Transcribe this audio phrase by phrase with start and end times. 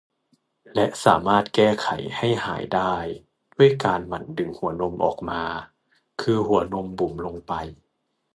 [0.75, 2.95] และสามารถแก้ไขให้หายได้
[3.57, 5.41] ด้วยการหมั่นดึงหัวนมออกมา
[6.21, 7.53] คือหัวนมบุ๋มลงไป